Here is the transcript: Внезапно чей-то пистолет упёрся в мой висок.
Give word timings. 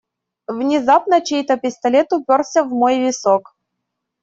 Внезапно 0.47 1.21
чей-то 1.21 1.57
пистолет 1.57 2.07
упёрся 2.11 2.63
в 2.63 2.71
мой 2.73 2.97
висок. 3.05 3.55